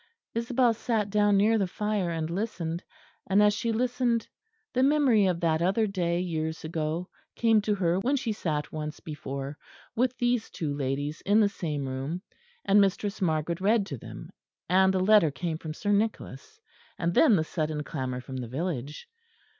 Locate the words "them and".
13.99-14.91